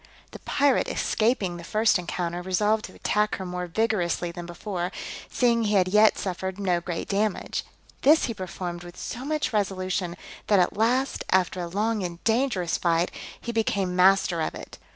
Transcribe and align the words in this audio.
The 0.31 0.39
pirate 0.39 0.87
escaping 0.87 1.57
the 1.57 1.63
first 1.63 1.99
encounter, 1.99 2.41
resolved 2.41 2.85
to 2.85 2.95
attack 2.95 3.35
her 3.35 3.45
more 3.45 3.67
vigorously 3.67 4.31
than 4.31 4.47
before, 4.47 4.91
seeing 5.29 5.65
he 5.65 5.75
had 5.75 5.87
yet 5.87 6.17
suffered 6.17 6.57
no 6.59 6.81
great 6.81 7.07
damage: 7.07 7.63
this 8.01 8.25
he 8.25 8.33
performed 8.33 8.83
with 8.83 8.97
so 8.97 9.23
much 9.23 9.53
resolution, 9.53 10.17
that 10.47 10.57
at 10.59 10.75
last, 10.75 11.23
after 11.29 11.59
a 11.61 11.67
long 11.67 12.01
and 12.01 12.17
dangerous 12.23 12.79
fight, 12.79 13.11
he 13.39 13.51
became 13.51 13.95
master 13.95 14.41
of 14.41 14.55
it. 14.55 14.79